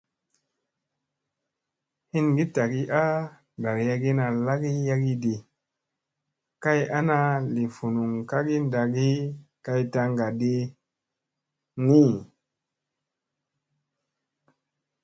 [2.11, 3.03] Hingi tagi a
[3.61, 5.33] ɗarayagina lagii yagii di
[6.63, 9.17] kay ana ,kay ana li vunun kagi ɗagii
[9.63, 10.27] kay tanga.